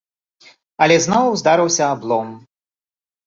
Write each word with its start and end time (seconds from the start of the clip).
Але 0.85 0.95
зноў 1.05 1.27
здарыўся 1.43 1.85
аблом. 1.97 2.31